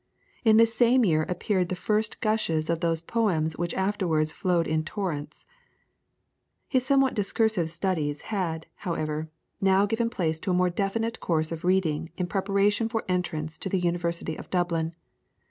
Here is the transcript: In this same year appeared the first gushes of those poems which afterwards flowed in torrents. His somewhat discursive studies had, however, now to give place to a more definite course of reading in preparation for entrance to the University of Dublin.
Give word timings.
In 0.43 0.57
this 0.57 0.73
same 0.73 1.05
year 1.05 1.27
appeared 1.29 1.69
the 1.69 1.75
first 1.75 2.21
gushes 2.21 2.71
of 2.71 2.79
those 2.79 3.03
poems 3.03 3.55
which 3.55 3.75
afterwards 3.75 4.31
flowed 4.31 4.65
in 4.65 4.83
torrents. 4.83 5.45
His 6.67 6.83
somewhat 6.83 7.13
discursive 7.13 7.69
studies 7.69 8.21
had, 8.21 8.65
however, 8.77 9.29
now 9.61 9.85
to 9.85 9.95
give 9.95 10.09
place 10.09 10.39
to 10.39 10.49
a 10.49 10.53
more 10.55 10.71
definite 10.71 11.19
course 11.19 11.51
of 11.51 11.63
reading 11.63 12.09
in 12.17 12.25
preparation 12.25 12.89
for 12.89 13.03
entrance 13.07 13.59
to 13.59 13.69
the 13.69 13.77
University 13.79 14.35
of 14.35 14.49
Dublin. 14.49 14.95